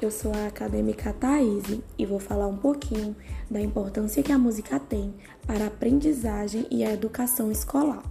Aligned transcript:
eu 0.00 0.10
sou 0.12 0.32
a 0.32 0.46
acadêmica 0.46 1.12
Thaís 1.12 1.80
e 1.98 2.06
vou 2.06 2.20
falar 2.20 2.46
um 2.46 2.56
pouquinho 2.56 3.16
da 3.50 3.60
importância 3.60 4.22
que 4.22 4.30
a 4.30 4.38
música 4.38 4.78
tem 4.78 5.12
para 5.44 5.64
a 5.64 5.66
aprendizagem 5.66 6.64
e 6.70 6.84
a 6.84 6.92
educação 6.92 7.50
escolar. 7.50 8.04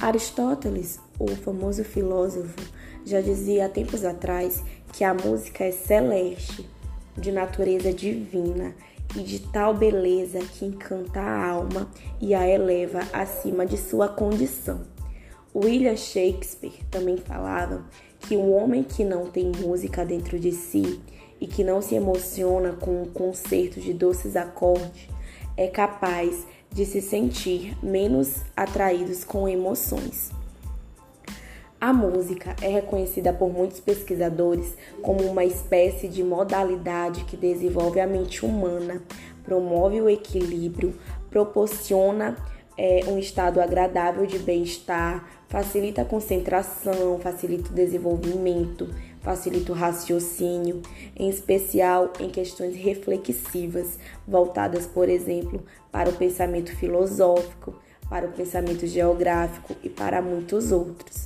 Aristóteles, 0.00 0.98
o 1.18 1.28
famoso 1.28 1.84
filósofo, 1.84 2.56
já 3.04 3.20
dizia 3.20 3.66
há 3.66 3.68
tempos 3.68 4.02
atrás 4.02 4.62
que 4.94 5.04
a 5.04 5.12
música 5.12 5.64
é 5.64 5.72
celeste, 5.72 6.66
de 7.14 7.30
natureza 7.30 7.92
divina 7.92 8.74
e 9.14 9.22
de 9.22 9.40
tal 9.40 9.74
beleza 9.74 10.38
que 10.38 10.64
encanta 10.64 11.20
a 11.20 11.50
alma 11.50 11.90
e 12.18 12.34
a 12.34 12.48
eleva 12.48 13.00
acima 13.12 13.66
de 13.66 13.76
sua 13.76 14.08
condição. 14.08 14.80
William 15.54 15.96
Shakespeare 15.96 16.84
também 16.90 17.16
falava 17.16 17.84
que 18.20 18.36
um 18.36 18.54
homem 18.54 18.82
que 18.82 19.04
não 19.04 19.26
tem 19.26 19.52
música 19.60 20.04
dentro 20.04 20.38
de 20.38 20.52
si 20.52 21.00
e 21.40 21.46
que 21.46 21.62
não 21.62 21.82
se 21.82 21.94
emociona 21.94 22.72
com 22.72 23.02
um 23.02 23.06
concerto 23.06 23.80
de 23.80 23.92
doces 23.92 24.36
acordes 24.36 25.08
é 25.56 25.66
capaz 25.68 26.46
de 26.70 26.84
se 26.84 27.00
sentir 27.00 27.76
menos 27.82 28.42
atraídos 28.56 29.24
com 29.24 29.48
emoções. 29.48 30.30
A 31.80 31.92
música 31.92 32.56
é 32.62 32.68
reconhecida 32.68 33.32
por 33.32 33.52
muitos 33.52 33.80
pesquisadores 33.80 34.74
como 35.02 35.22
uma 35.24 35.44
espécie 35.44 36.08
de 36.08 36.22
modalidade 36.22 37.24
que 37.24 37.36
desenvolve 37.36 38.00
a 38.00 38.06
mente 38.06 38.44
humana, 38.44 39.02
promove 39.44 40.00
o 40.00 40.08
equilíbrio, 40.08 40.98
proporciona 41.30 42.36
é, 42.78 43.00
um 43.08 43.18
estado 43.18 43.60
agradável 43.60 44.26
de 44.26 44.38
bem-estar, 44.38 45.28
facilita 45.48 46.02
a 46.02 46.04
concentração, 46.04 47.18
facilita 47.18 47.70
o 47.70 47.74
desenvolvimento, 47.74 48.88
facilita 49.20 49.72
o 49.72 49.74
raciocínio, 49.74 50.82
em 51.16 51.28
especial 51.28 52.12
em 52.20 52.28
questões 52.28 52.76
reflexivas, 52.76 53.98
voltadas, 54.26 54.86
por 54.86 55.08
exemplo, 55.08 55.64
para 55.90 56.10
o 56.10 56.12
pensamento 56.12 56.74
filosófico, 56.76 57.74
para 58.08 58.26
o 58.26 58.32
pensamento 58.32 58.86
geográfico 58.86 59.74
e 59.82 59.88
para 59.88 60.22
muitos 60.22 60.70
outros. 60.70 61.24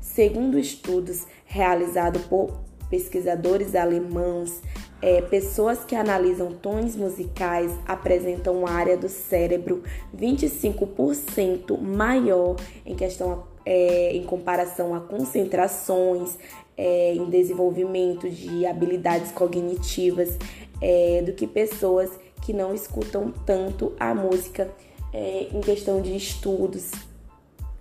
Segundo 0.00 0.58
estudos 0.58 1.26
realizados 1.44 2.22
por 2.26 2.60
pesquisadores 2.88 3.74
alemães, 3.74 4.62
é, 5.02 5.20
pessoas 5.20 5.84
que 5.84 5.96
analisam 5.96 6.52
tons 6.52 6.94
musicais 6.94 7.72
apresentam 7.86 8.60
uma 8.60 8.70
área 8.70 8.96
do 8.96 9.08
cérebro 9.08 9.82
25% 10.16 11.76
maior 11.80 12.54
em 12.86 12.94
questão 12.94 13.44
é, 13.66 14.16
em 14.16 14.22
comparação 14.22 14.94
a 14.94 15.00
concentrações, 15.00 16.38
é, 16.76 17.14
em 17.14 17.28
desenvolvimento 17.28 18.30
de 18.30 18.64
habilidades 18.64 19.32
cognitivas 19.32 20.38
é, 20.80 21.22
do 21.22 21.32
que 21.32 21.46
pessoas 21.46 22.10
que 22.40 22.52
não 22.52 22.74
escutam 22.74 23.32
tanto 23.44 23.92
a 23.98 24.14
música 24.14 24.70
é, 25.12 25.48
em 25.52 25.60
questão 25.60 26.00
de 26.00 26.16
estudos. 26.16 26.90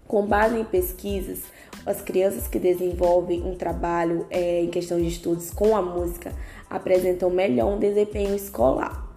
Com 0.08 0.26
base 0.26 0.58
em 0.58 0.66
pesquisas, 0.66 1.40
as 1.86 2.02
crianças 2.02 2.48
que 2.48 2.60
desenvolvem 2.60 3.42
um 3.42 3.56
trabalho 3.56 4.26
é, 4.30 4.62
em 4.62 4.70
questão 4.70 5.00
de 5.00 5.08
estudos 5.08 5.52
com 5.52 5.76
a 5.76 5.82
música 5.82 6.32
apresentam 6.70 7.30
melhor 7.30 7.74
um 7.74 7.80
desempenho 7.80 8.36
escolar. 8.36 9.10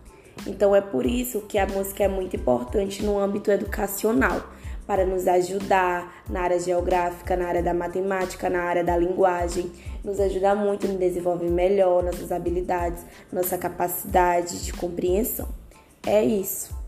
Então 0.46 0.74
é 0.74 0.80
por 0.80 1.06
isso 1.06 1.42
que 1.42 1.58
a 1.58 1.66
música 1.66 2.04
é 2.04 2.08
muito 2.08 2.36
importante 2.36 3.02
no 3.02 3.18
âmbito 3.18 3.50
educacional, 3.50 4.42
para 4.86 5.06
nos 5.06 5.26
ajudar 5.26 6.24
na 6.28 6.42
área 6.42 6.58
geográfica, 6.58 7.36
na 7.36 7.46
área 7.46 7.62
da 7.62 7.72
matemática, 7.72 8.50
na 8.50 8.62
área 8.62 8.84
da 8.84 8.96
linguagem, 8.96 9.72
nos 10.02 10.20
ajuda 10.20 10.54
muito 10.54 10.86
no 10.86 10.98
desenvolver 10.98 11.50
melhor 11.50 12.02
nossas 12.02 12.30
habilidades, 12.30 13.02
nossa 13.32 13.56
capacidade 13.56 14.62
de 14.62 14.72
compreensão. 14.74 15.48
É 16.06 16.22
isso. 16.22 16.83